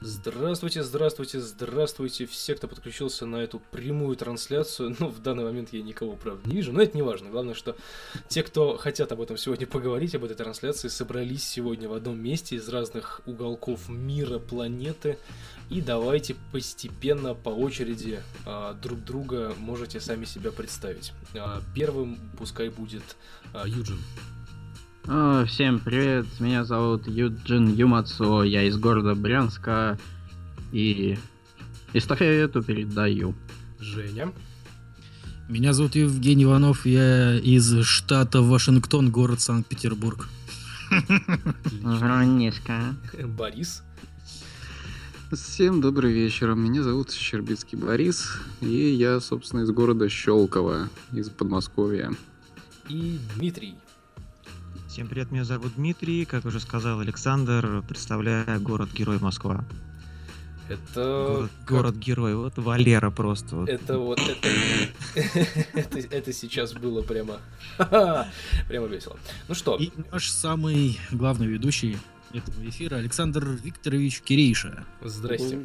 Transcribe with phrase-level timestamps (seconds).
[0.00, 4.94] Здравствуйте, здравствуйте, здравствуйте все, кто подключился на эту прямую трансляцию.
[5.00, 7.30] Ну, в данный момент я никого, правда, не вижу, но это не важно.
[7.30, 7.76] Главное, что
[8.28, 12.56] те, кто хотят об этом сегодня поговорить, об этой трансляции, собрались сегодня в одном месте
[12.56, 15.18] из разных уголков мира, планеты.
[15.68, 21.12] И давайте постепенно, по очереди, а, друг друга можете сами себя представить.
[21.34, 23.16] А, первым пускай будет
[23.52, 23.98] а, Юджин.
[25.10, 29.98] О, всем привет, меня зовут Юджин Юмацу, я из города Брянска
[30.70, 31.18] и
[31.94, 33.34] эстафету передаю.
[33.78, 34.34] Женя.
[35.48, 40.28] Меня зовут Евгений Иванов, я из штата Вашингтон, город Санкт-Петербург.
[41.82, 42.94] Граниска.
[43.24, 43.84] Борис.
[45.32, 46.54] Всем добрый вечер.
[46.54, 52.12] Меня зовут Щербицкий Борис, и я, собственно, из города Щелково, из Подмосковья.
[52.90, 53.74] И Дмитрий.
[54.98, 59.64] Всем привет, меня зовут Дмитрий, как уже сказал Александр, представляю город-герой Москва.
[60.68, 61.48] Это...
[61.68, 63.54] Город-герой, вот Валера просто.
[63.54, 63.68] Вот.
[63.68, 64.48] Это вот, это,
[65.74, 67.36] это, это сейчас было прямо,
[68.66, 69.16] прямо весело.
[69.46, 69.76] Ну что?
[69.76, 71.96] И наш самый главный ведущий
[72.32, 74.84] этого эфира Александр Викторович Кирейша.
[75.00, 75.60] Здрасте.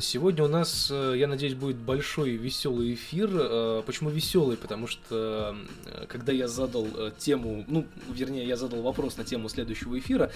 [0.00, 3.30] Сегодня у нас, э, я надеюсь, будет большой веселый эфир.
[3.32, 4.56] Э, почему веселый?
[4.56, 9.98] Потому что э, когда я задал тему, ну, вернее, я задал вопрос на тему следующего
[9.98, 10.30] эфира,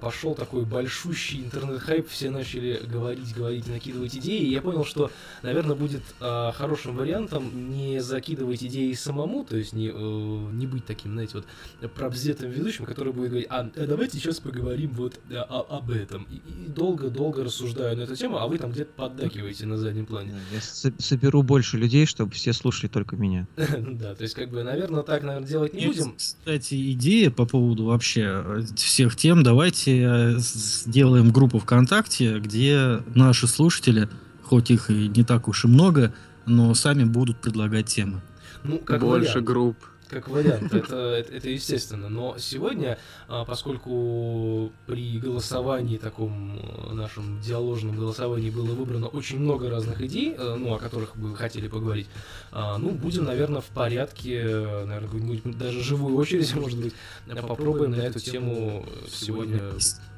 [0.00, 5.10] пошел такой большущий интернет-хайп, все начали говорить, говорить, накидывать идеи, и я понял, что,
[5.42, 11.42] наверное, будет хорошим вариантом не закидывать идеи самому, то есть не, не быть таким, знаете,
[11.80, 16.26] вот пробзетым ведущим, который будет говорить, а давайте сейчас поговорим вот об этом.
[16.30, 16.40] И
[16.70, 20.34] долго-долго рассуждаю на эту тему, а вы там где-то поддакиваете на заднем плане.
[20.52, 20.60] Я
[20.98, 23.46] соберу больше людей, чтобы все слушали только меня.
[23.96, 26.14] Да, то есть, как бы, наверное, так, наверное, делать не будем.
[26.16, 33.46] Кстати, идея по поводу вообще э, всех тем, давайте э, сделаем группу ВКонтакте, где наши
[33.46, 34.08] слушатели,
[34.42, 36.14] хоть их и не так уж и много,
[36.46, 38.20] но сами будут предлагать темы.
[38.64, 39.76] Ну, как Больше групп
[40.08, 42.08] как вариант, это, это, это естественно.
[42.08, 49.68] Но сегодня, а, поскольку при голосовании, таком э, нашем диаложном голосовании было выбрано очень много
[49.68, 52.06] разных идей, э, ну, о которых бы хотели поговорить,
[52.52, 54.44] а, ну, будем, наверное, в порядке,
[54.86, 56.94] наверное, даже живую очередь, может быть,
[57.42, 59.60] попробуем на эту тему сегодня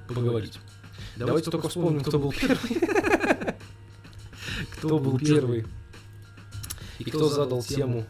[0.07, 0.59] поговорить.
[1.17, 2.79] Давайте только вспомним, кто был первый.
[4.73, 5.67] Кто был первый?
[6.99, 8.05] И кто задал тему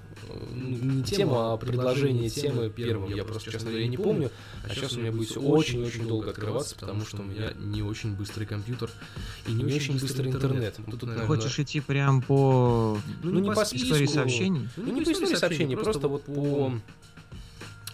[0.52, 3.14] не тема, а предложение темы первым.
[3.14, 4.30] Я просто, честно говоря, не помню.
[4.64, 8.14] А сейчас у меня будет все очень-очень долго открываться, потому что у меня не очень
[8.14, 8.90] быстрый компьютер
[9.46, 10.76] и не очень быстрый интернет.
[10.90, 11.26] Тут, наверное...
[11.26, 14.68] Хочешь идти прям по ну, не по истории сообщений?
[14.76, 16.72] Ну, не по истории сообщений, просто вот по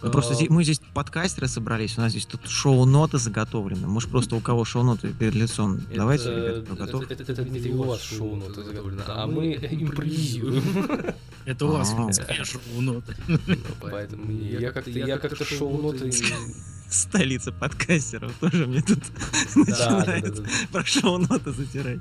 [0.04, 3.86] ну, просто здесь, мы здесь подкастеры собрались, у нас здесь тут шоу-ноты заготовлены.
[3.86, 5.76] Может, просто у кого шоу-ноты перед лицом.
[5.88, 7.10] Это, Давайте, ребята, кто готов?
[7.10, 10.62] Это, это, это, это у вас шоу-ноты заготовлены, а мы импровизируем.
[11.46, 11.94] Это у вас
[12.42, 13.14] шоу-ноты.
[13.28, 13.38] Ну,
[13.80, 16.10] поэтому я как-то я как-то шоу-ноты
[16.88, 19.00] столица подкастеров тоже мне тут
[19.54, 22.00] начинает про шоу-ноты затирать.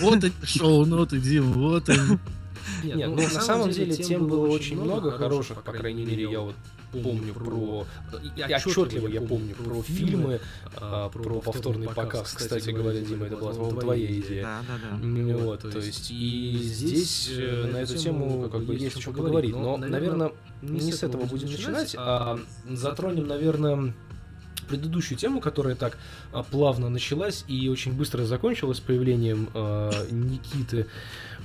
[0.00, 2.18] Вот эти шоу-ноты, Дим, вот они.
[2.82, 6.54] Нет, ну, на самом деле тем было очень много хороших, по крайней мере, я вот
[6.94, 7.86] помню про...
[8.36, 10.40] Я отчетливо я помню про фильмы,
[10.76, 14.42] а, про повторный показ, кстати говоря, Дима, это была твоя идея.
[14.42, 15.36] Да, да, да.
[15.36, 19.54] Вот, то есть, и здесь э, на эту тему как бы есть о чем поговорить.
[19.54, 20.32] Но, наверное,
[20.62, 22.38] не с этого будем начинать, а
[22.68, 23.94] затронем, наверное,
[24.64, 25.98] предыдущую тему, которая так
[26.32, 30.86] а, плавно началась и очень быстро закончилась появлением э, Никиты.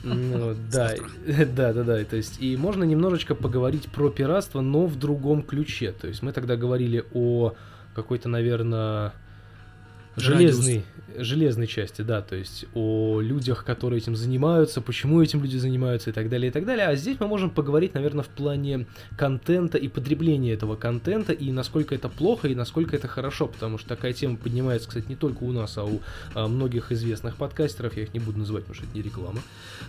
[0.01, 0.95] Да,
[1.27, 2.03] да, да, да.
[2.05, 5.91] То есть, и можно немножечко поговорить про пиратство, но в другом ключе.
[5.91, 7.53] То есть, мы тогда говорили о
[7.95, 9.11] какой-то, наверное,
[10.19, 10.83] железный,
[11.17, 16.13] железной части, да, то есть о людях, которые этим занимаются, почему этим люди занимаются и
[16.13, 16.87] так далее, и так далее.
[16.87, 18.87] А здесь мы можем поговорить, наверное, в плане
[19.17, 23.89] контента и потребления этого контента, и насколько это плохо, и насколько это хорошо, потому что
[23.89, 25.99] такая тема поднимается, кстати, не только у нас, а у
[26.33, 29.39] а, многих известных подкастеров, я их не буду называть, потому что это не реклама.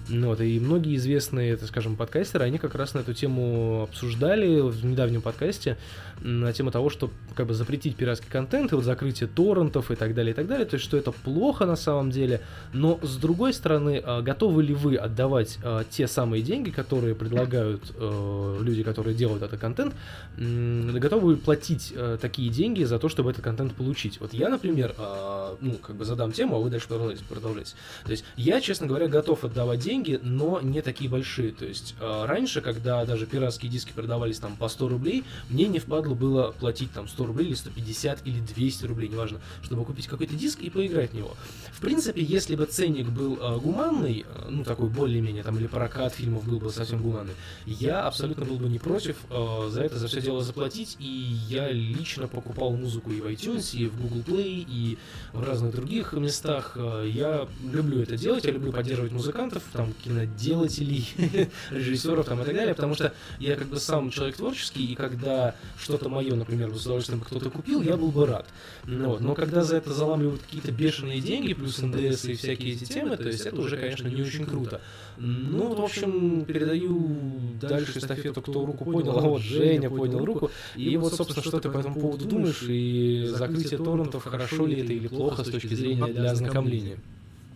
[0.09, 4.61] Ну вот, и многие известные, так скажем, подкастеры, они как раз на эту тему обсуждали
[4.61, 5.77] в недавнем подкасте,
[6.21, 10.15] на тему того, что как бы запретить пиратский контент, и вот закрытие торрентов и так
[10.15, 12.41] далее, и так далее, то есть что это плохо на самом деле,
[12.73, 17.83] но с другой стороны, а, готовы ли вы отдавать а, те самые деньги, которые предлагают
[17.95, 19.95] э, люди, которые делают этот контент,
[20.37, 24.21] готовы платить э, такие деньги за то, чтобы этот контент получить?
[24.21, 27.25] Вот я, например, а, ну, как бы задам тему, а вы дальше продолжайте.
[27.25, 27.75] продолжайте.
[28.05, 31.53] То есть я, честно говоря, готов отдавать деньги, но не такие большие.
[31.53, 36.15] То есть раньше, когда даже пиратские диски продавались там по 100 рублей, мне не впадло
[36.15, 40.61] было платить там 100 рублей или 150 или 200 рублей, неважно, чтобы купить какой-то диск
[40.61, 41.37] и поиграть играть в него.
[41.73, 46.13] В принципе, если бы ценник был э, гуманный, э, ну такой более-менее, там или прокат
[46.13, 47.33] фильмов был бы совсем гуманный,
[47.65, 51.07] я абсолютно был бы не против э, за это за все дело заплатить, и
[51.49, 54.99] я лично покупал музыку и в iTunes, и в Google Play, и
[55.33, 56.77] в разных других местах.
[57.07, 61.09] Я люблю это делать, я люблю поддерживать музыкантов, там киноделателей,
[61.71, 65.55] режиссеров там и так далее, потому что я как бы сам человек творческий, и когда
[65.79, 68.47] что-то мое, например, с удовольствием кто-то купил, я был бы рад.
[68.85, 69.21] Вот.
[69.21, 73.29] Но когда за это заламывают какие-то бешеные деньги, плюс НДС и всякие эти темы, то
[73.29, 74.81] есть это уже, конечно, не очень круто.
[75.19, 77.19] Ну, в общем, передаю
[77.61, 80.51] дальше эстафету, кто руку поднял, а вот Женя поднял руку.
[80.77, 84.93] И вот, собственно, что ты по этому поводу думаешь, и закрытие торрентов, хорошо ли это
[84.93, 86.99] или плохо с точки зрения для ознакомления?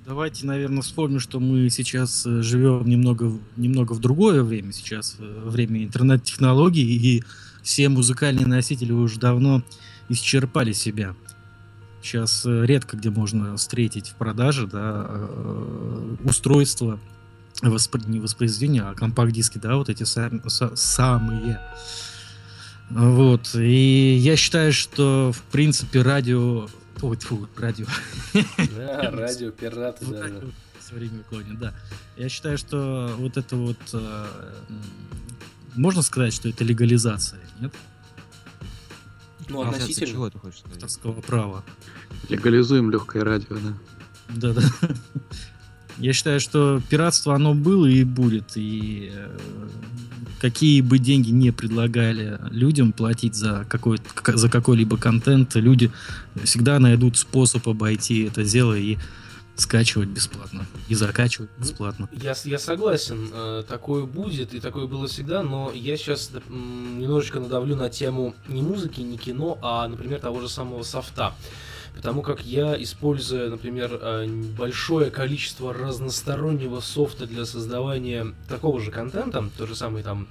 [0.07, 4.71] Давайте, наверное, вспомним, что мы сейчас э, живем немного, немного в другое время.
[4.71, 7.25] Сейчас э, время интернет-технологий, и
[7.63, 9.63] все музыкальные носители уже давно
[10.11, 11.15] исчерпали себя.
[12.05, 17.01] Сейчас э, редко где можно встретить в продаже да, э, устройства
[17.63, 17.99] воспро...
[18.07, 20.43] не воспроизведения, а компакт-диски, да, вот эти сам...
[20.77, 21.61] самые.
[22.91, 23.55] Вот.
[23.55, 26.69] И я считаю, что в принципе радио.
[27.01, 27.87] Ой, фу, радио.
[28.77, 30.53] Да, радио, пираты даже.
[30.79, 31.73] Все время клонит, да.
[32.19, 34.27] Я считаю, что вот это вот э,
[35.75, 37.73] можно сказать, что это легализация, нет?
[39.49, 40.07] Ну, относительно.
[40.07, 40.77] чего ты хочешь сказать?
[40.77, 41.65] Авторского права.
[42.29, 44.53] Легализуем легкое радио, да.
[44.53, 44.63] Да-да.
[45.99, 48.53] Я считаю, что пиратство оно было и будет.
[48.57, 49.39] И э,
[50.41, 55.91] какие бы деньги не предлагали людям платить за, какой за какой-либо контент, люди
[56.43, 58.99] всегда найдут способ обойти это дело и
[59.57, 62.09] скачивать бесплатно и закачивать ну, бесплатно.
[62.13, 67.77] Я, я согласен, э, такое будет и такое было всегда, но я сейчас немножечко надавлю
[67.77, 71.35] на тему не музыки, не кино, а, например, того же самого софта.
[71.95, 74.27] Потому как я, используя, например, э,
[74.59, 80.27] большое количество разностороннего софта для создавания такого же контента, то же самое там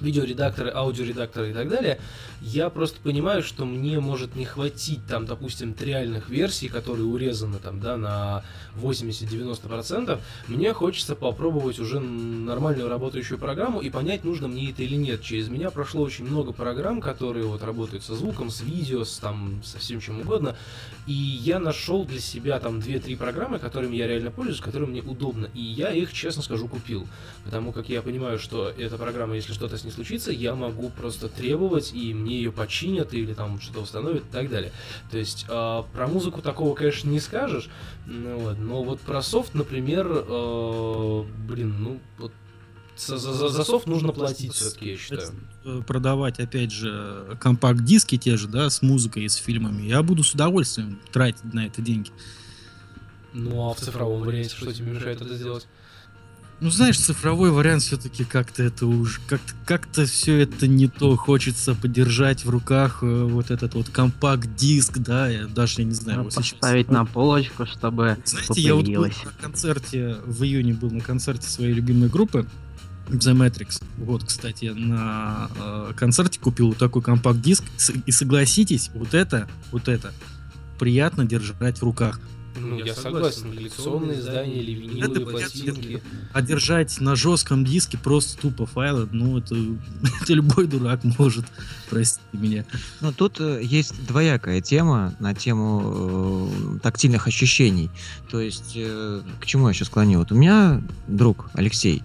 [0.00, 1.98] видеоредакторы, аудиоредакторы и так далее,
[2.40, 7.80] я просто понимаю, что мне может не хватить там, допустим, триальных версий, которые урезаны там,
[7.80, 8.44] да, на
[8.76, 15.22] 80-90%, мне хочется попробовать уже нормальную работающую программу и понять, нужно мне это или нет.
[15.22, 19.62] Через меня прошло очень много программ, которые вот работают со звуком, с видео, с там,
[19.64, 20.56] со всем чем угодно,
[21.06, 25.48] и я нашел для себя там 2-3 программы, которыми я реально пользуюсь, которыми мне удобно,
[25.54, 27.06] и я их, честно скажу, купил,
[27.44, 31.28] потому как я понимаю, что эта программа, если что-то с ней случится, я могу просто
[31.28, 34.72] требовать, и мне ее починят, или там что-то установят и так далее.
[35.10, 37.68] То есть э, про музыку такого, конечно, не скажешь,
[38.06, 42.32] ну, вот, но вот про софт, например, э, блин, ну вот
[42.96, 45.32] за, за, за софт нужно платить все-таки, я считаю.
[45.64, 50.24] Э, продавать, опять же, компакт-диски те же, да, с музыкой и с фильмами, я буду
[50.24, 52.10] с удовольствием тратить на это деньги.
[53.32, 55.66] Ну а в цифровом варианте что тебе мешает это сделать?
[56.58, 61.14] Ну, знаешь, цифровой вариант все-таки как-то это уже как-то как-то все это не то.
[61.16, 66.24] Хочется подержать в руках э, вот этот вот компакт-диск, да, я даже я не знаю.
[66.24, 66.94] Ну, поставить сейчас...
[66.94, 71.74] на полочку, чтобы Знаете, я вот был на концерте в июне был на концерте своей
[71.74, 72.46] любимой группы
[73.08, 73.82] The Matrix.
[73.98, 77.64] Вот, кстати, на э, концерте купил вот такой компакт-диск.
[78.06, 80.12] И согласитесь, вот это, вот это
[80.78, 82.18] приятно держать в руках.
[82.58, 86.02] Ну, я, я согласен, коллекционные издания или виниловые пластинки.
[86.32, 89.54] А держать на жестком диске просто тупо файлы, ну, это,
[90.22, 91.44] это любой дурак может,
[91.90, 92.64] простите меня.
[93.00, 97.90] Ну, тут э, есть двоякая тема на тему э, тактильных ощущений.
[98.30, 100.20] То есть, э, к чему я сейчас склонил?
[100.20, 102.02] Вот у меня друг Алексей,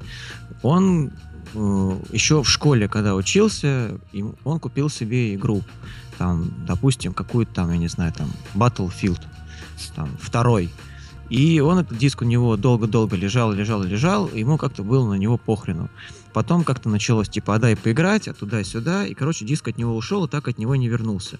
[0.61, 1.11] он
[1.53, 3.99] э, еще в школе, когда учился,
[4.43, 5.63] он купил себе игру.
[6.17, 9.21] Там, допустим, какую-то там, я не знаю, там, Battlefield
[9.89, 10.69] там, второй.
[11.29, 15.17] И он, этот диск у него долго-долго лежал, лежал, лежал, и ему как-то было на
[15.17, 15.89] него похрену.
[16.33, 20.25] Потом как-то началось, типа, а дай поиграть, а туда-сюда, и, короче, диск от него ушел,
[20.25, 21.39] и так от него не вернулся.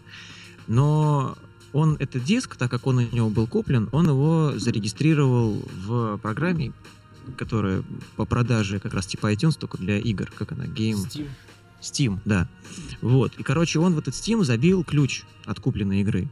[0.68, 1.38] Но
[1.74, 6.72] он, этот диск, так как он у него был куплен, он его зарегистрировал в программе,
[7.38, 7.84] которая
[8.16, 11.06] по продаже как раз типа iTunes, только для игр, как она, Game...
[11.06, 11.28] Steam.
[11.82, 12.48] Steam, да.
[13.02, 13.34] Вот.
[13.38, 16.30] И, короче, он в этот Steam забил ключ от купленной игры.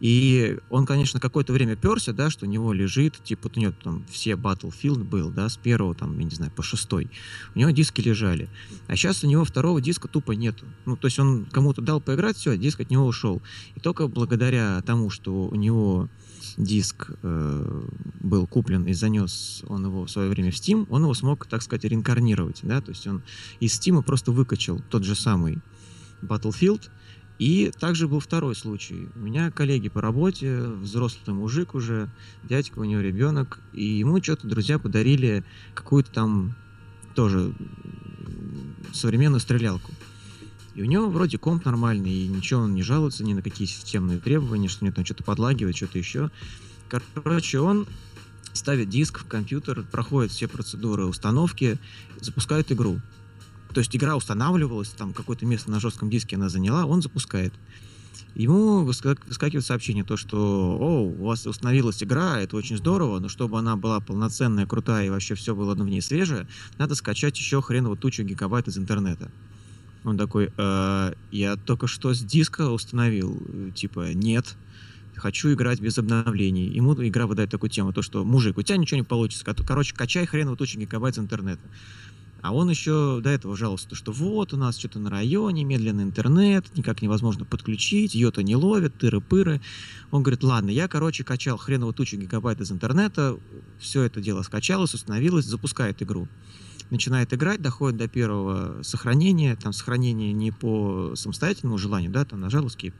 [0.00, 4.04] И он, конечно, какое-то время перся, да, что у него лежит, типа, у него там
[4.10, 7.10] все Battlefield был, да, с первого, там, я не знаю, по шестой.
[7.54, 8.48] У него диски лежали.
[8.88, 10.66] А сейчас у него второго диска тупо нету.
[10.84, 13.40] Ну, то есть он кому-то дал поиграть, все, диск от него ушел.
[13.74, 16.08] И только благодаря тому, что у него
[16.56, 17.84] диск э,
[18.20, 21.62] был куплен и занес он его в свое время в Steam, он его смог, так
[21.62, 23.22] сказать, реинкарнировать, да, то есть он
[23.60, 25.58] из Steam просто выкачал тот же самый
[26.22, 26.88] Battlefield,
[27.38, 29.08] И также был второй случай.
[29.14, 32.08] У меня коллеги по работе, взрослый мужик уже,
[32.44, 36.54] дядька, у него ребенок, и ему что-то друзья подарили какую-то там
[37.14, 37.52] тоже
[38.92, 39.92] современную стрелялку.
[40.74, 44.18] И у него вроде комп нормальный, и ничего он не жалуется ни на какие системные
[44.18, 46.30] требования, что у него там что-то подлагивает, что-то еще.
[46.88, 47.86] Короче, он
[48.52, 51.78] ставит диск в компьютер, проходит все процедуры установки,
[52.20, 53.00] запускает игру.
[53.76, 57.52] То есть игра устанавливалась, там какое-то место на жестком диске она заняла, он запускает.
[58.34, 63.58] Ему выскакивает сообщение, то, что «О, у вас установилась игра, это очень здорово, но чтобы
[63.58, 67.98] она была полноценная, крутая и вообще все было в ней свежее, надо скачать еще хреново
[67.98, 69.30] тучу гигабайт из интернета».
[70.04, 73.38] Он такой э, «Я только что с диска установил».
[73.74, 74.56] Типа «Нет,
[75.16, 76.66] хочу играть без обновлений».
[76.66, 80.24] Ему игра выдает такую тему, то, что «Мужик, у тебя ничего не получится, короче, качай
[80.24, 81.60] хреново тучу гигабайт из интернета».
[82.42, 86.64] А он еще до этого жаловался, что вот у нас что-то на районе, медленный интернет,
[86.76, 89.60] никак невозможно подключить, ее-то не ловит, тыры-пыры.
[90.10, 93.38] Он говорит, ладно, я, короче, качал хреново тучу гигабайт из интернета,
[93.78, 96.28] все это дело скачалось, установилось, запускает игру.
[96.90, 102.66] Начинает играть, доходит до первого сохранения, там сохранение не по самостоятельному желанию, да, там нажал
[102.66, 102.94] escape,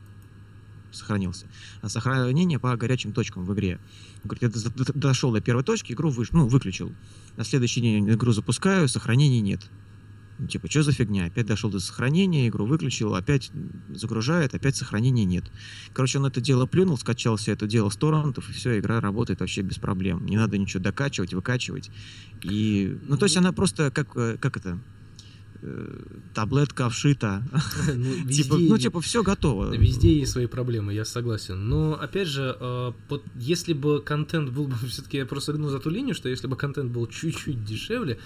[0.92, 1.46] сохранился,
[1.82, 3.78] а сохранение по горячим точкам в игре.
[4.24, 6.32] Говорит, я дошел до первой точки, игру выш...
[6.32, 6.92] ну, выключил.
[7.36, 9.60] На следующий день игру запускаю, сохранений нет.
[10.38, 11.26] Ну, типа, что за фигня?
[11.26, 13.50] Опять дошел до сохранения, игру выключил, опять
[13.88, 15.44] загружает, опять сохранения нет.
[15.94, 19.40] Короче, он это дело плюнул, скачал все это дело с торрентов, и все, игра работает
[19.40, 20.26] вообще без проблем.
[20.26, 21.90] Не надо ничего докачивать, выкачивать.
[22.42, 24.78] И, ну, то есть она просто, как, э, как это,
[26.34, 27.42] таблетка вшита.
[27.94, 29.74] Ну, везде, типа, ну, типа, все готово.
[29.74, 31.68] Везде есть свои проблемы, я согласен.
[31.68, 32.92] Но, опять же, э,
[33.36, 36.56] если бы контент был бы, все-таки я просто гну за ту линию, что если бы
[36.56, 38.18] контент был чуть-чуть дешевле,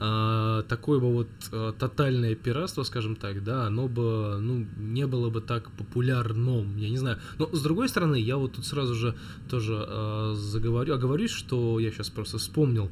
[0.00, 5.30] э, такое бы вот э, тотальное пиратство, скажем так, да, оно бы, ну, не было
[5.30, 7.18] бы так популярным, я не знаю.
[7.38, 9.14] Но, с другой стороны, я вот тут сразу же
[9.50, 12.90] тоже э, заговорю, оговорюсь, что я сейчас просто вспомнил,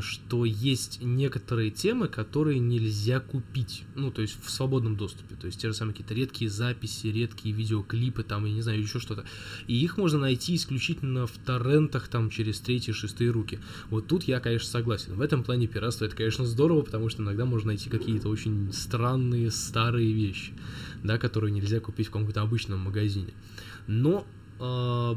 [0.00, 5.60] что есть некоторые темы, которые нельзя купить, ну, то есть в свободном доступе, то есть
[5.60, 9.24] те же самые какие-то редкие записи, редкие видеоклипы, там, я не знаю, еще что-то,
[9.68, 13.60] и их можно найти исключительно в торрентах, там, через третьи, шестые руки.
[13.88, 15.14] Вот тут я, конечно, согласен.
[15.14, 19.50] В этом плане пиратство это, конечно, здорово, потому что иногда можно найти какие-то очень странные,
[19.50, 20.52] старые вещи,
[21.02, 23.32] да, которые нельзя купить в каком-то обычном магазине.
[23.86, 24.26] Но
[24.58, 25.16] э,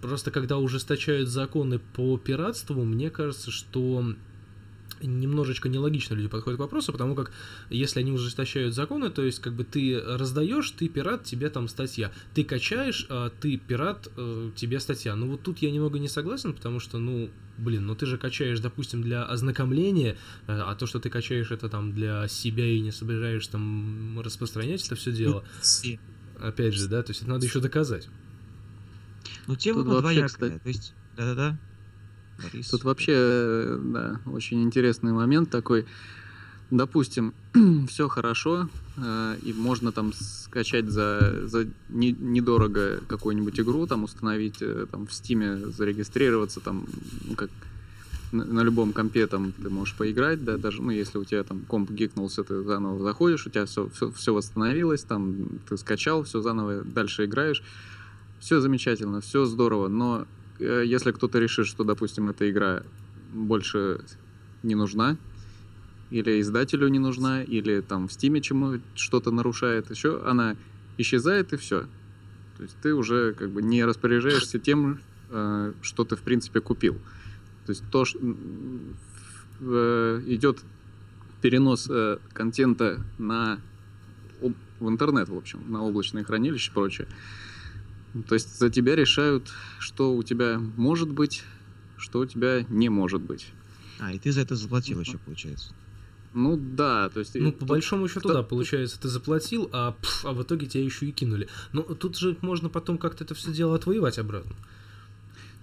[0.00, 4.14] Просто когда ужесточают законы по пиратству, мне кажется, что
[5.02, 7.32] немножечко нелогично люди подходят к вопросу, потому как
[7.68, 12.12] если они ужесточают законы, то есть как бы ты раздаешь, ты пират, тебе там статья.
[12.34, 15.16] Ты качаешь, а ты пират, э, тебе статья.
[15.16, 18.60] Ну вот тут я немного не согласен, потому что, ну, блин, ну ты же качаешь,
[18.60, 20.16] допустим, для ознакомления,
[20.46, 24.84] э, а то, что ты качаешь это там для себя и не собираешься там распространять
[24.84, 25.44] это все дело.
[26.38, 28.08] Опять же, да, то есть это надо еще доказать.
[29.46, 30.58] Ну, тема Тут вообще, кстати...
[30.58, 31.58] То есть, да-да-да.
[32.42, 32.68] Борис.
[32.70, 35.86] Тут вообще, да, очень интересный момент такой.
[36.70, 37.34] Допустим,
[37.88, 44.62] все хорошо, э, и можно там скачать за, за не, недорого какую-нибудь игру, там установить
[44.62, 46.86] э, там в Стиме, зарегистрироваться, там,
[47.24, 47.50] ну, как
[48.30, 51.62] на, на любом компе там ты можешь поиграть, да, даже, ну, если у тебя там
[51.62, 56.40] комп гикнулся, ты заново заходишь, у тебя все, все, все восстановилось, там ты скачал, все
[56.40, 57.64] заново дальше играешь
[58.40, 60.26] все замечательно, все здорово, но
[60.58, 62.82] э, если кто-то решит, что, допустим, эта игра
[63.32, 64.00] больше
[64.62, 65.16] не нужна,
[66.10, 70.56] или издателю не нужна, или там в стиме чему что-то нарушает, еще она
[70.98, 71.82] исчезает и все.
[72.56, 76.94] То есть ты уже как бы не распоряжаешься тем, э, что ты в принципе купил.
[77.66, 78.18] То есть то, что
[79.60, 80.58] э, идет
[81.42, 81.90] перенос
[82.34, 83.60] контента на
[84.80, 87.06] в интернет, в общем, на облачные хранилища и прочее.
[88.28, 91.44] То есть за тебя решают, что у тебя может быть,
[91.96, 93.52] что у тебя не может быть.
[94.00, 95.74] А, и ты за это заплатил еще, получается.
[96.32, 97.34] Ну да, то есть...
[97.34, 101.06] Ну, по большому счету, да, получается, ты заплатил, а, пф, а в итоге тебя еще
[101.06, 101.48] и кинули.
[101.72, 104.54] Но тут же можно потом как-то это все дело отвоевать обратно.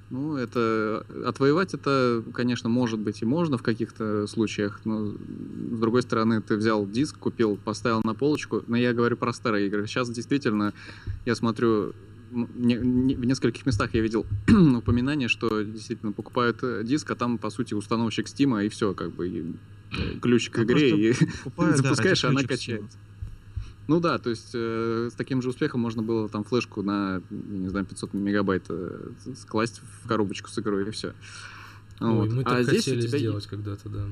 [0.10, 1.06] Ну, это...
[1.26, 6.58] Отвоевать это, конечно, может быть и можно в каких-то случаях, но, с другой стороны, ты
[6.58, 9.88] взял диск, купил, поставил на полочку, но я говорю про старые игры.
[9.88, 10.74] Сейчас действительно,
[11.26, 11.94] я смотрю,
[12.32, 14.26] в нескольких местах я видел
[14.78, 19.14] упоминание, что действительно покупают э, диск, а там, по сути, установщик Стима, и все, как
[19.14, 19.54] бы, и
[19.92, 21.14] э, ключ к игре, и
[21.58, 22.98] запускаешь, и она качается.
[23.88, 27.70] Ну да, то есть э, с таким же успехом можно было там флешку на, не
[27.70, 31.14] знаю, 500 мегабайт э, скласть в коробочку с игрой, и все.
[32.02, 32.32] Ой, вот.
[32.32, 33.18] мы так а хотели здесь у тебя...
[33.18, 34.08] сделать когда-то, да.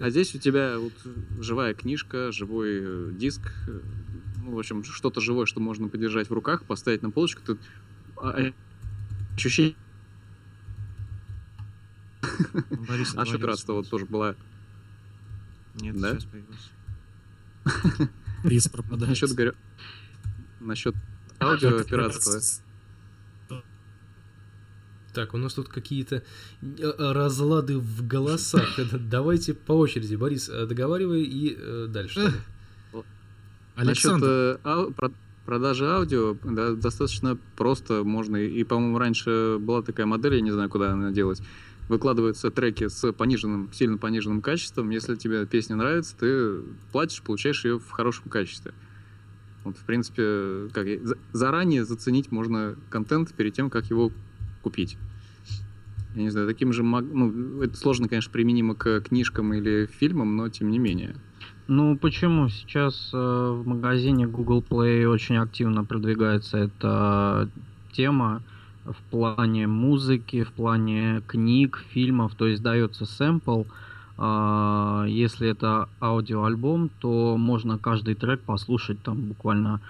[0.00, 0.92] А здесь у тебя вот
[1.40, 3.80] живая книжка, живой диск, ну,
[4.52, 7.60] в общем, что-то живое, что можно подержать в руках, поставить на полочку, тут
[8.16, 8.52] а,
[9.34, 9.76] ощущение...
[12.88, 13.46] Борис Насчет отвалился.
[13.46, 14.34] радства вот тоже была.
[15.74, 16.18] Нет, Да?
[16.18, 18.10] сейчас появился.
[18.42, 19.10] Приз пропадает.
[19.10, 19.52] Насчет, говорю,
[20.60, 20.94] насчет
[21.40, 22.40] аудиопиратства.
[25.12, 26.24] Так, у нас тут какие-то
[26.60, 28.68] э, разлады в голосах.
[28.92, 30.16] Давайте по очереди.
[30.16, 32.32] Борис, э, договаривай и э, дальше.
[33.76, 35.12] Насчет Александр, э, ау- про-
[35.44, 38.36] продажи аудио да, достаточно просто можно.
[38.36, 41.42] И, по-моему, раньше была такая модель, я не знаю, куда она делась.
[41.88, 44.90] Выкладываются треки с пониженным, сильно пониженным качеством.
[44.90, 46.62] Если тебе песня нравится, ты
[46.92, 48.72] платишь, получаешь ее в хорошем качестве.
[49.64, 50.86] Вот, в принципе, как
[51.32, 54.12] заранее заценить можно контент перед тем, как его
[54.62, 54.96] купить.
[56.14, 60.48] Я не знаю, таким же, ну, это сложно, конечно, применимо к книжкам или фильмам, но
[60.48, 61.16] тем не менее.
[61.66, 62.48] Ну почему?
[62.50, 67.48] Сейчас э, в магазине Google Play очень активно продвигается эта
[67.92, 68.42] тема
[68.84, 72.34] в плане музыки, в плане книг, фильмов.
[72.34, 73.64] То есть дается сэмпл.
[74.16, 79.80] а, если это аудиоальбом, то можно каждый трек послушать там буквально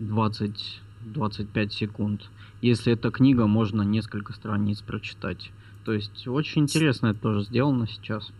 [0.00, 2.30] 20-25 секунд.
[2.62, 5.52] Если это книга, можно несколько страниц прочитать.
[5.84, 8.32] То есть очень интересно это тоже сделано сейчас.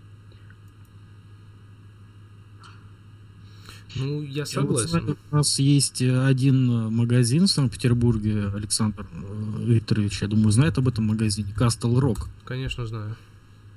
[3.97, 4.89] Ну, я вот согласен.
[4.89, 10.51] знаю, у нас есть э, один э, магазин в Санкт-Петербурге, Александр э, Викторович, я думаю,
[10.51, 12.27] знает об этом магазине, Castle Rock.
[12.45, 13.17] Конечно, знаю.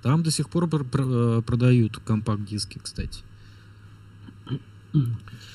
[0.01, 3.23] Там до сих пор пр- пр- продают компакт-диски, кстати.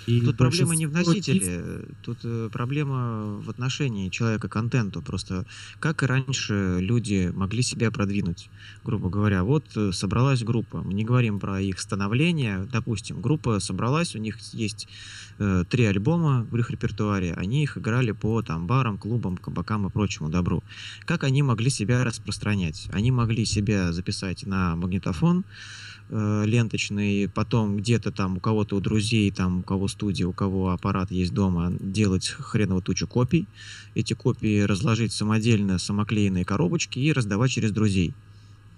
[0.06, 5.02] И Тут проблема не в носителе, тут э, проблема в отношении человека к контенту.
[5.02, 5.46] Просто
[5.80, 8.48] как и раньше люди могли себя продвинуть,
[8.84, 9.42] грубо говоря.
[9.42, 14.38] Вот э, собралась группа, мы не говорим про их становление, допустим, группа собралась, у них
[14.52, 14.86] есть
[15.38, 19.90] э, три альбома в их репертуаре, они их играли по там барам, клубам, кабакам и
[19.90, 20.62] прочему добру.
[21.04, 22.88] Как они могли себя распространять?
[22.92, 25.44] Они могли себя записать на магнитофон,
[26.08, 30.70] э, ленточный, потом где-то там у кого-то у друзей, там у кого студия, у кого
[30.70, 33.46] аппарат есть дома, делать хреново тучу копий,
[33.94, 38.14] эти копии разложить самодельно, самоклеенные коробочки и раздавать через друзей.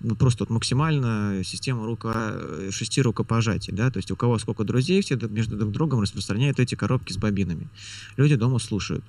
[0.00, 4.62] Ну, просто вот максимально система рука, э, шести рукопожатий, да, то есть у кого сколько
[4.62, 7.68] друзей, все между друг другом распространяют эти коробки с бобинами.
[8.16, 9.04] Люди дома слушают.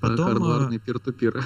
[0.00, 1.44] Потом, э, Хардварный пир-ту-пир.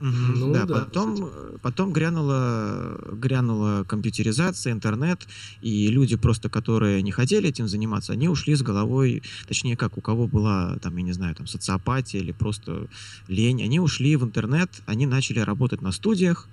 [0.00, 5.26] Мгм, Ну да, да, потом, э, потом грянула, грянула компьютеризация, интернет,
[5.62, 10.00] и люди просто, которые не хотели этим заниматься, они ушли с головой, точнее, как у
[10.00, 12.88] кого была, там, я не знаю, там, социопатия или просто
[13.28, 16.48] лень, они ушли в интернет, они начали работать на студиях,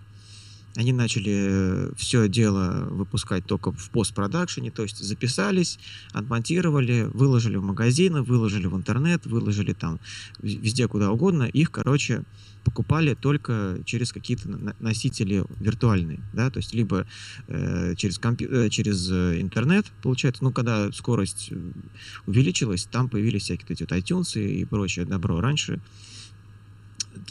[0.76, 5.80] они начали все дело выпускать только в постпродакшене, то есть записались,
[6.14, 10.00] отмонтировали, выложили в магазины, выложили в интернет, выложили там
[10.42, 11.44] везде куда угодно.
[11.44, 12.24] Их, короче,
[12.64, 17.08] покупали только через какие-то носители виртуальные, да, то есть либо
[17.48, 21.56] э, через, компью- э, через э, интернет, получается, ну, когда скорость э,
[22.28, 25.42] увеличилась, там появились всякие эти вот iTunes и прочее добро.
[25.42, 25.82] Раньше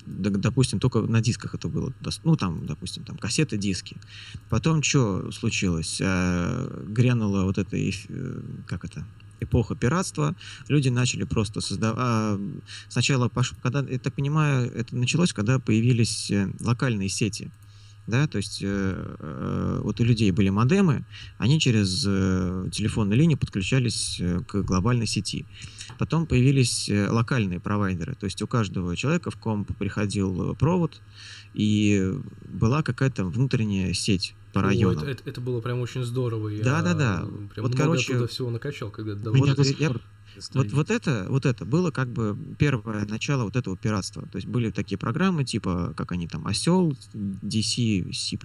[0.06, 1.92] допустим, только на дисках это было.
[2.24, 3.96] Ну, там, допустим, там кассеты, диски.
[4.48, 5.98] Потом что случилось?
[6.00, 7.92] Э, Грянула вот эта, э,
[8.66, 9.04] как это,
[9.40, 10.34] эпоха пиратства.
[10.68, 12.40] Люди начали просто создавать...
[12.88, 13.30] Сначала,
[13.62, 17.50] когда, я так понимаю, это началось, когда появились э, локальные сети.
[18.06, 18.66] Да, то есть э,
[19.18, 21.04] э, вот у людей были модемы,
[21.38, 25.46] они через э, телефонные линии подключались э, к глобальной сети.
[25.98, 31.00] Потом появились э, локальные провайдеры, то есть у каждого человека в комп приходил провод,
[31.54, 32.12] и
[32.48, 34.98] была какая-то внутренняя сеть по О, району.
[35.00, 36.48] это, это- это было прям очень здорово.
[36.48, 37.24] Я Да-да-да.
[37.54, 39.94] Прям Вот, короче, всего накачал, когда Вот я-
[40.54, 44.22] Вот, вот это, вот это было как бы первое начало вот этого пиратства.
[44.22, 48.36] То есть были такие программы, типа, как они там, Осел, DC, C++,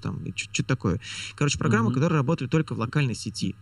[0.00, 1.00] там, и что-то такое.
[1.36, 1.94] Короче, программы, Мгм.
[1.94, 3.54] которые работали только в локальной сети.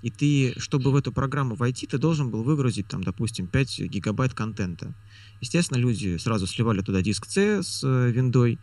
[0.00, 4.32] И ты, чтобы в эту программу войти, ты должен был выгрузить, там, допустим, 5 гигабайт
[4.32, 4.94] контента.
[5.40, 8.58] Естественно, люди сразу сливали туда диск C с э, виндой,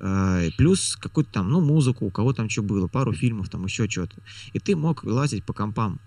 [0.00, 3.88] э, плюс какую-то там, ну, музыку, у кого там что было, пару фильмов, там еще
[3.90, 4.16] что-то.
[4.54, 6.00] И ты мог лазить по компам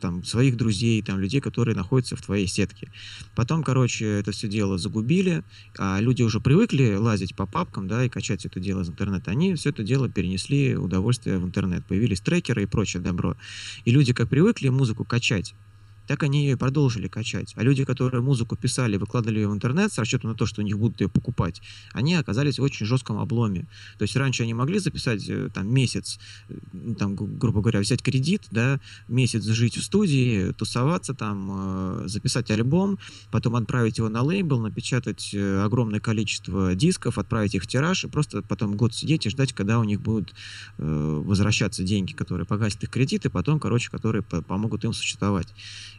[0.00, 2.90] там, своих друзей, там, людей, которые находятся в твоей сетке.
[3.34, 5.44] Потом, короче, это все дело загубили,
[5.78, 9.30] а люди уже привыкли лазить по папкам, да, и качать это дело из интернета.
[9.30, 11.84] Они все это дело перенесли удовольствие в интернет.
[11.86, 13.36] Появились трекеры и прочее добро.
[13.84, 15.54] И люди как привыкли музыку качать,
[16.06, 17.52] так они ее и продолжили качать.
[17.56, 20.64] А люди, которые музыку писали, выкладывали ее в интернет с расчетом на то, что у
[20.64, 21.60] них будут ее покупать,
[21.92, 23.66] они оказались в очень жестком обломе.
[23.98, 26.54] То есть раньше они могли записать э, там месяц, э,
[26.98, 32.98] там, грубо говоря, взять кредит, да, месяц жить в студии, тусоваться там, э, записать альбом,
[33.30, 38.42] потом отправить его на лейбл, напечатать огромное количество дисков, отправить их в тираж, и просто
[38.42, 40.34] потом год сидеть и ждать, когда у них будут
[40.78, 45.48] возвращаться деньги, которые погасят их кредиты, потом, короче, которые помогут им существовать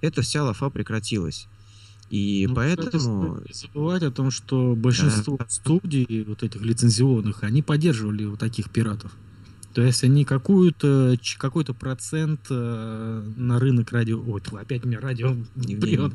[0.01, 1.47] эта вся лафа прекратилась.
[2.09, 3.41] И ну, поэтому...
[3.41, 5.45] Кстати, забывать о том, что большинство да.
[5.49, 9.11] студий, вот этих лицензионных, они поддерживали вот таких пиратов.
[9.73, 14.19] То есть они какую-то, какой-то процент э, на рынок радио...
[14.19, 16.13] Ой, опять меня радио прет.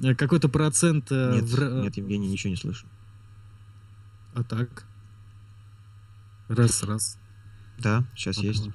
[0.00, 1.06] Э, какой-то процент...
[1.10, 1.82] Э, нет, в...
[1.82, 2.86] нет, Евгений, ничего не слышу.
[4.34, 4.84] А так?
[6.48, 7.18] Раз, раз.
[7.78, 8.48] Да, сейчас ага.
[8.48, 8.68] есть.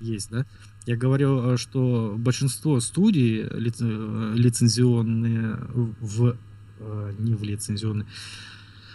[0.00, 0.46] Есть, да?
[0.88, 5.58] Я говорю, э, что большинство студий э, лицензионные
[6.00, 6.34] в
[6.80, 8.06] э, не в лицензионные.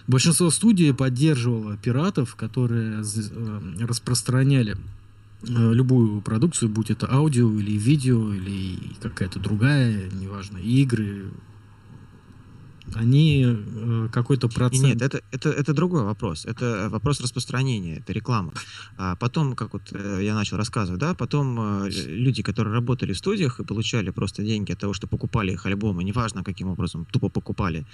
[0.08, 3.04] Большинство студий поддерживало пиратов, которые
[3.80, 4.76] распространяли
[5.44, 11.28] любую продукцию, будь это аудио или видео, или какая-то другая, неважно, игры,
[12.96, 14.84] они э, какой-то процент...
[14.84, 16.46] Нет, это, это, это другой вопрос.
[16.46, 18.54] Это вопрос распространения, это реклама.
[18.98, 23.18] А потом, как вот э, я начал рассказывать, да, потом э, люди, которые работали в
[23.18, 27.30] студиях и получали просто деньги от того, что покупали их альбомы, неважно каким образом, тупо
[27.30, 27.86] покупали,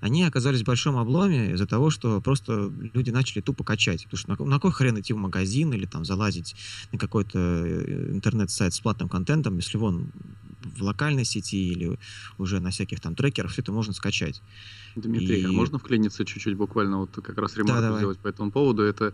[0.00, 4.04] они оказались в большом обломе из-за того, что просто люди начали тупо качать.
[4.04, 6.56] Потому что на, на какой хрен идти в магазин или там залазить
[6.92, 7.38] на какой-то
[8.12, 10.10] интернет-сайт с платным контентом, если вон
[10.76, 11.98] в локальной сети или
[12.38, 14.42] уже на всяких там трекерах все это можно скачать.
[14.94, 15.44] Дмитрий, а и...
[15.44, 18.82] а можно вклиниться чуть-чуть буквально вот как раз ремарку да, сделать по этому поводу?
[18.82, 19.12] Это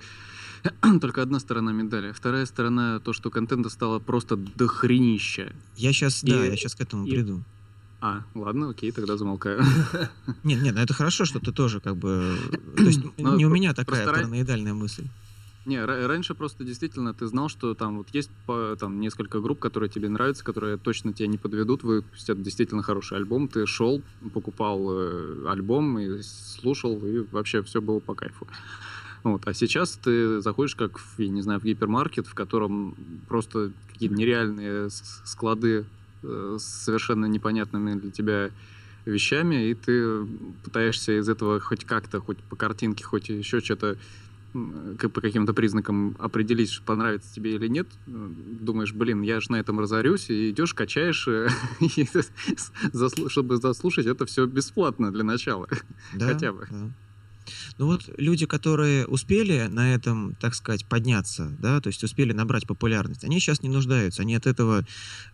[1.01, 2.13] только одна сторона медали.
[2.13, 5.53] Вторая сторона то, что контента стало просто дохренища.
[5.77, 6.31] Я сейчас, и...
[6.31, 7.11] да, я сейчас к этому и...
[7.11, 7.43] приду.
[8.01, 9.63] А, ладно, окей, тогда замолкаю.
[10.43, 12.37] Нет, нет, ну это хорошо, что ты тоже как бы...
[12.77, 15.07] То есть ну, не у меня такая параноидальная мысль.
[15.65, 19.89] Не, раньше просто действительно ты знал, что там вот есть по, там несколько групп, которые
[19.89, 23.47] тебе нравятся, которые точно тебя не подведут, выпустят действительно хороший альбом.
[23.47, 24.03] Ты шел,
[24.35, 28.49] покупал э, альбом и слушал, и вообще все было по кайфу.
[29.23, 29.47] Вот.
[29.47, 32.97] А сейчас ты заходишь как, в, я не знаю, в гипермаркет, в котором
[33.29, 35.87] просто какие-то нереальные склады
[36.25, 38.51] э, с совершенно непонятными для тебя
[39.05, 40.27] вещами, и ты
[40.65, 43.97] пытаешься из этого хоть как-то, хоть по картинке, хоть еще что-то
[44.53, 50.31] по каким-то признакам определить, понравится тебе или нет, думаешь, блин, я же на этом разорюсь,
[50.31, 51.49] и идешь, качаешь, э,
[53.29, 55.69] чтобы заслушать это все бесплатно для начала.
[56.19, 56.67] Хотя бы.
[57.79, 62.67] Ну вот люди, которые успели на этом, так сказать, подняться, да, то есть успели набрать
[62.67, 64.23] популярность, они сейчас не нуждаются.
[64.23, 64.85] Они от этого,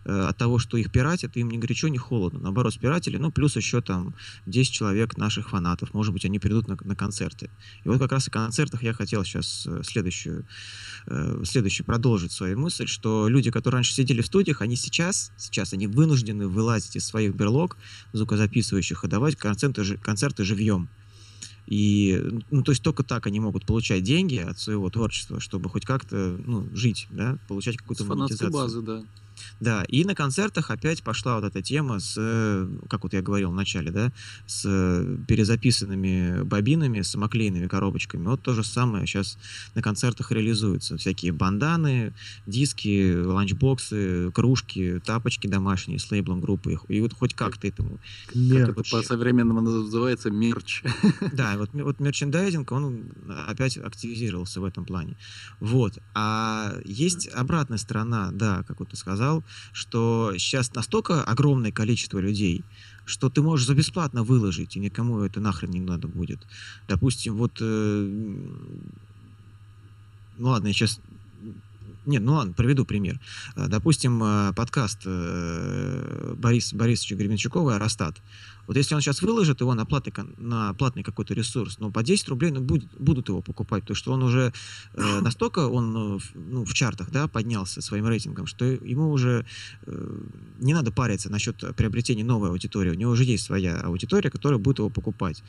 [0.05, 2.39] э, от того, что их пиратят, им ни горячо, ни холодно.
[2.39, 6.77] Наоборот, спиратели, ну, плюс еще там 10 человек наших фанатов, может быть, они придут на,
[6.81, 7.49] на концерты.
[7.83, 10.45] И вот как раз о концертах я хотел сейчас э, следующую,
[11.07, 15.73] э, следующую продолжить свою мысль, что люди, которые раньше сидели в студиях, они сейчас, сейчас
[15.73, 17.77] они вынуждены вылазить из своих берлог
[18.13, 20.89] звукозаписывающих и давать концерты, концерты живьем.
[21.69, 25.85] И, ну, то есть только так они могут получать деньги от своего творчества, чтобы хоть
[25.85, 28.51] как-то, ну, жить, да, получать какую-то монетизацию.
[28.51, 29.03] базы, да.
[29.59, 33.51] Да, и на концертах опять пошла вот эта тема с, э, как вот я говорил
[33.51, 34.11] в начале, да,
[34.45, 38.25] с э, перезаписанными бобинами, самоклеенными коробочками.
[38.25, 39.37] Вот то же самое сейчас
[39.75, 40.97] на концертах реализуется.
[40.97, 42.13] Всякие банданы,
[42.45, 46.77] диски, ланчбоксы, кружки, тапочки домашние с лейблом группы.
[46.87, 47.99] И вот хоть как-то этому...
[48.33, 48.67] Мерч.
[48.67, 50.83] Как это по-современному называется мерч.
[51.33, 53.11] Да, вот, вот мерчендайзинг, он
[53.47, 55.15] опять активизировался в этом плане.
[55.59, 55.99] Вот.
[56.13, 62.19] А есть обратная сторона, да, как вот ты сказал, сказал, что сейчас настолько огромное количество
[62.19, 62.63] людей,
[63.05, 66.39] что ты можешь за бесплатно выложить, и никому это нахрен не надо будет.
[66.87, 67.57] Допустим, вот...
[67.61, 68.45] Э,
[70.37, 70.99] ну ладно, я сейчас...
[72.09, 73.19] Нет, ну ладно, приведу пример.
[73.55, 78.19] Э, допустим, э, подкаст э, Борис, Борисовича Гременчукова «Аэростат».
[78.69, 82.29] Вот если он сейчас выложит его на платный, на платный какой-то ресурс, ну, по 10
[82.29, 84.53] рублей ну, будет, будут его покупать, потому что он уже
[84.93, 89.47] э, настолько он ну, в чартах да, поднялся своим рейтингом, что ему уже
[89.87, 90.19] э,
[90.59, 92.91] не надо париться насчет приобретения новой аудитории.
[92.91, 95.43] У него уже есть своя аудитория, которая будет его покупать.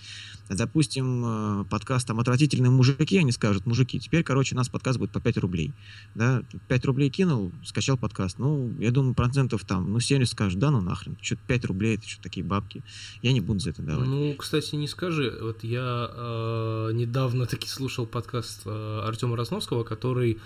[0.48, 5.20] Допустим, подкаст там «Отвратительные мужики», они скажут, мужики, теперь, короче, у нас подкаст будет по
[5.20, 5.74] 5 рублей.
[6.14, 6.42] Да?
[6.68, 8.38] 5 рублей кинул, скачал подкаст.
[8.38, 12.08] Ну, я думаю, процентов там, ну, 70 скажут, да ну нахрен, что-то 5 рублей, это
[12.08, 12.82] что такие бабки
[13.22, 14.06] я не буду за это давать.
[14.06, 20.38] Ну, кстати, не скажи, вот я э, недавно таки слушал подкаст э, Артема Росновского, который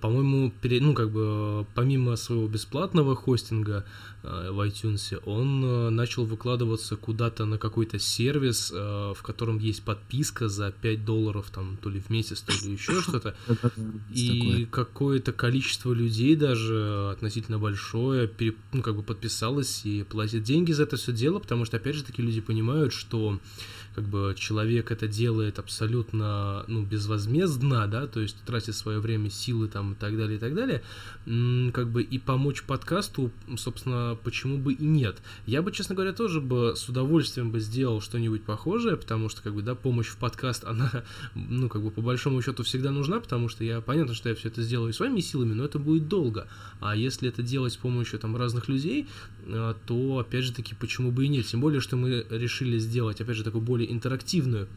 [0.00, 3.84] по-моему, пере, ну, как бы, помимо своего бесплатного хостинга
[4.22, 10.48] э, в iTunes, он э, начал выкладываться куда-то на какой-то сервис, в котором есть подписка
[10.48, 13.34] за 5 долларов, там, то ли в месяц, то ли еще что-то.
[14.10, 18.30] И какое-то количество людей даже относительно большое,
[18.72, 22.04] ну, как бы подписалось и платит деньги за это все дело, потому что, опять же,
[22.04, 23.38] такие люди понимают, что
[23.94, 29.68] как бы человек это делает абсолютно, ну, безвозмездно, да, то есть тратит свое время, силы
[29.68, 30.82] там и так далее, и так далее,
[31.72, 35.18] как бы и помочь подкасту, собственно, почему бы и нет.
[35.46, 39.54] Я бы, честно говоря, тоже бы с удовольствием бы сделал что-нибудь похожее, потому что, как
[39.54, 40.90] бы, да, помощь в подкаст, она,
[41.34, 44.48] ну, как бы, по большому счету всегда нужна, потому что я, понятно, что я все
[44.48, 46.48] это сделаю своими силами, но это будет долго.
[46.80, 49.06] А если это делать с помощью, там, разных людей,
[49.46, 51.46] э, то, опять же таки, почему бы и нет.
[51.46, 54.68] Тем более, что мы решили сделать, опять же, такую более более интерактивную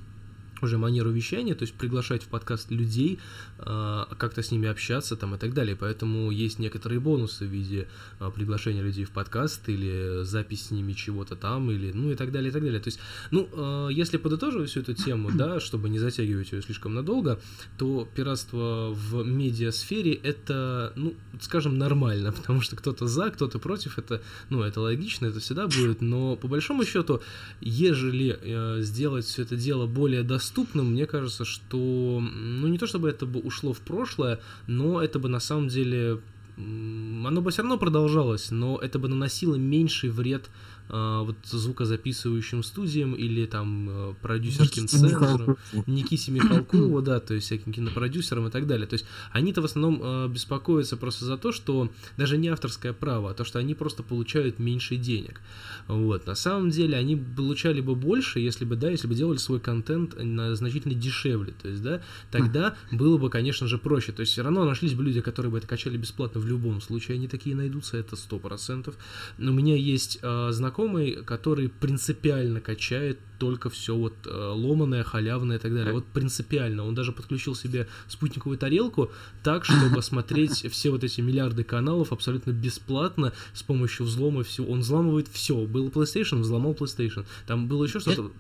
[0.61, 3.19] уже манеру вещания, то есть приглашать в подкаст людей,
[3.59, 5.75] как-то с ними общаться там и так далее.
[5.75, 7.87] Поэтому есть некоторые бонусы в виде
[8.19, 12.31] а, приглашения людей в подкаст или запись с ними чего-то там, или ну и так
[12.31, 12.79] далее, и так далее.
[12.79, 12.99] То есть,
[13.31, 17.39] ну, а, если подытоживать всю эту тему, да, чтобы не затягивать ее слишком надолго,
[17.77, 24.21] то пиратство в медиасфере это, ну, скажем, нормально, потому что кто-то за, кто-то против, это,
[24.49, 27.21] ну, это логично, это всегда будет, но по большому счету,
[27.61, 33.09] ежели э, сделать все это дело более доступным, мне кажется, что, ну, не то чтобы
[33.09, 36.19] это бы ушло в прошлое, но это бы на самом деле
[36.57, 40.49] оно бы все равно продолжалось, но это бы наносило меньший вред
[40.89, 48.47] вот звукозаписывающим студиям или там э, продюсерским центрам, Никисе Михалкову, да, то есть всяким кинопродюсерам
[48.47, 48.87] и так далее.
[48.87, 53.31] То есть они-то в основном э, беспокоятся просто за то, что даже не авторское право,
[53.31, 55.41] а то, что они просто получают меньше денег.
[55.87, 56.25] Вот.
[56.25, 60.13] На самом деле они получали бы больше, если бы, да, если бы делали свой контент
[60.13, 61.53] значительно дешевле.
[61.61, 64.11] То есть, да, тогда было бы, конечно же, проще.
[64.11, 67.15] То есть все равно нашлись бы люди, которые бы это качали бесплатно в любом случае.
[67.15, 68.95] Они такие найдутся, это сто процентов.
[69.37, 70.76] У меня есть э, знакомый,
[71.25, 75.93] который принципиально качает только все вот э, ломаное, халявное и так далее.
[75.93, 76.85] Вот принципиально.
[76.85, 79.11] Он даже подключил себе спутниковую тарелку
[79.43, 84.71] так, чтобы смотреть все вот эти миллиарды каналов абсолютно бесплатно с помощью взлома всего.
[84.71, 85.65] Он взламывает все.
[85.65, 87.25] Был PlayStation, взломал PlayStation.
[87.47, 88.31] Там было еще что-то.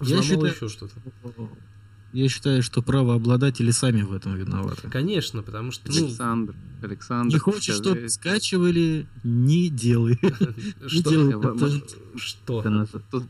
[0.00, 0.94] Взломал еще что-то.
[2.12, 4.88] Я считаю, что правообладатели сами в этом виноваты.
[4.88, 5.90] Конечно, потому что...
[5.92, 7.34] Ну, Александр, Александр...
[7.34, 10.18] Не хочешь, чтобы скачивали, не делай.
[12.16, 12.86] Что?
[13.10, 13.24] Тут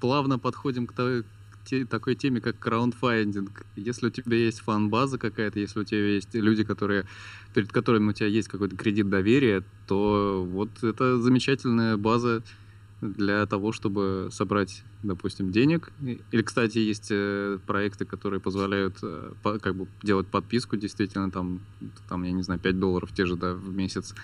[0.00, 3.64] плавно подходим к такой теме, как краундфандинг.
[3.76, 7.06] Если у тебя есть фан-база какая-то, если у тебя есть люди, которые,
[7.54, 12.42] перед которыми у тебя есть какой-то кредит доверия, то вот это замечательная база
[13.12, 15.90] для того, чтобы собрать, допустим, денег.
[16.02, 21.60] Или, кстати, есть э, проекты, которые позволяют э, как бы делать подписку, действительно, там,
[22.08, 24.14] там, я не знаю, 5 долларов те же, да, в месяц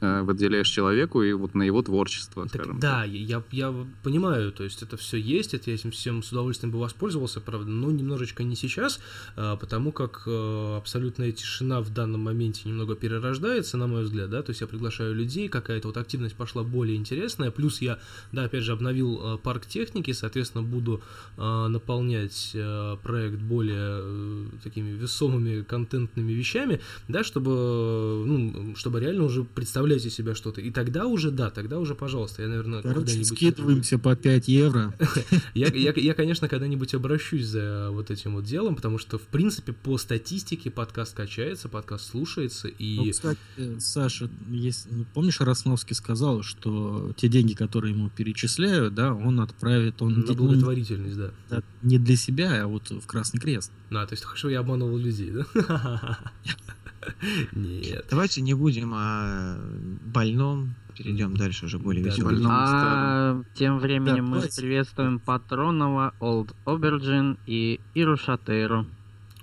[0.00, 3.10] э, выделяешь человеку и вот на его творчество, так, скажем Да, так.
[3.10, 6.78] Я, я понимаю, то есть это все есть, это я этим всем с удовольствием бы
[6.78, 9.00] воспользовался, правда, но немножечко не сейчас,
[9.36, 14.50] а, потому как абсолютная тишина в данном моменте немного перерождается, на мой взгляд, да, то
[14.50, 17.98] есть я приглашаю людей, какая-то вот активность пошла более интересная, плюс я
[18.32, 21.02] да, опять же, обновил э, парк техники, соответственно, буду
[21.36, 29.44] э, наполнять э, проект более такими весомыми контентными вещами, да, чтобы, ну, чтобы реально уже
[29.44, 30.60] представлять из себя что-то.
[30.60, 33.26] И тогда уже, да, тогда уже, пожалуйста, я, наверное, когда-нибудь...
[33.26, 34.94] скидываемся по 5 евро.
[35.54, 39.72] я, я, я, конечно, когда-нибудь обращусь за вот этим вот делом, потому что, в принципе,
[39.72, 42.96] по статистике подкаст качается, подкаст слушается, и...
[42.96, 43.38] Ну, кстати,
[43.78, 50.00] Саша, есть, помнишь, Росновский сказал, что те деньги, которые ему перечисляют, да, он отправит...
[50.02, 51.62] Он, На благотворительность, он, да.
[51.82, 53.72] Не для себя, а вот в Красный Крест.
[53.90, 56.18] А, то есть хорошо я обманывал людей, да?
[57.52, 58.06] Нет.
[58.10, 59.58] Давайте не будем о
[60.04, 62.46] больном, перейдем дальше уже более да, веселым.
[62.46, 64.60] А тем временем да, мы давайте.
[64.60, 68.86] приветствуем Патронова, Олд Оберджин и Иру Шатеру.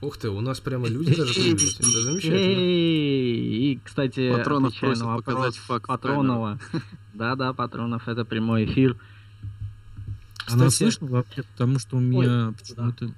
[0.01, 1.79] Ух ты, у нас прямо люди даже появились.
[1.79, 2.59] Это замечательно.
[2.59, 6.59] И, кстати, Патронов просит на показать факт Патронова.
[7.13, 8.95] Да-да, Патронов, это прямой эфир.
[10.47, 13.11] Она слышно вообще, потому что у меня почему-то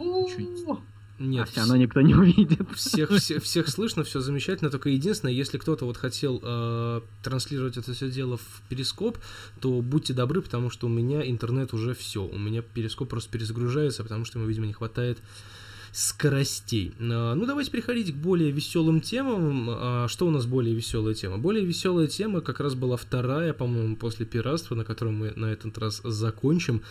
[1.19, 2.61] нет, а все равно никто не увидит.
[2.75, 4.69] Всех, всех, всех слышно, все замечательно.
[4.69, 9.17] Только единственное, если кто-то вот хотел э, транслировать это все дело в перископ,
[9.59, 12.23] то будьте добры, потому что у меня интернет уже все.
[12.23, 15.19] У меня перископ просто перезагружается, потому что ему, видимо, не хватает
[15.91, 16.93] скоростей.
[16.99, 19.67] А, ну, давайте переходить к более веселым темам.
[19.69, 21.38] А, что у нас более веселая тема?
[21.38, 25.78] Более веселая тема как раз была вторая, по-моему, после пиратства, на котором мы на этот
[25.78, 26.82] раз закончим.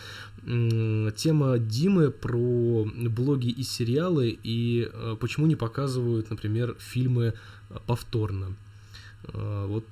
[0.44, 7.34] Тема Димы про блоги и сериалы и а, почему не показывают, например, фильмы
[7.86, 8.54] повторно.
[9.32, 9.84] Вот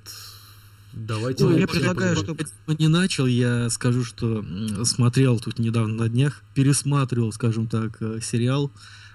[0.97, 1.43] Давайте.
[1.43, 2.45] Ну, я предлагаю, чтобы
[2.79, 4.43] не начал, я скажу, что
[4.83, 8.71] смотрел тут недавно на днях, пересматривал, скажем так, э, сериал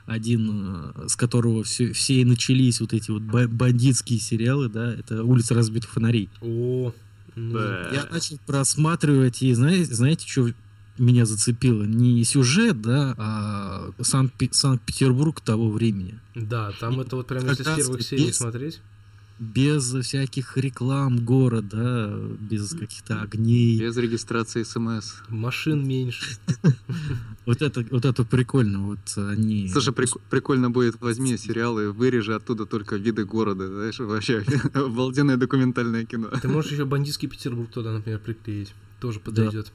[0.06, 5.24] один, э, с которого все, все и начались вот эти вот бандитские сериалы, да, это
[5.24, 6.28] «Улица разбитых фонарей».
[6.40, 6.92] О,
[7.34, 7.58] ну...
[7.58, 10.50] Я начал просматривать, и знаете, знаете, что
[10.98, 11.84] меня зацепило?
[11.84, 16.18] Не сюжет, да, а Санкт-Петербург того времени.
[16.34, 18.80] Да, там и это вот прямо если с первых серий смотреть
[19.42, 23.80] без всяких реклам города, без каких-то огней.
[23.80, 25.14] Без регистрации СМС.
[25.28, 26.36] Машин меньше.
[27.44, 29.68] Вот это, вот это прикольно, вот они...
[29.68, 29.92] Слушай,
[30.30, 36.28] прикольно будет, возьми сериалы, вырежи оттуда только виды города, знаешь, вообще обалденное документальное кино.
[36.40, 39.72] Ты можешь еще бандитский Петербург туда, например, приклеить, тоже подойдет.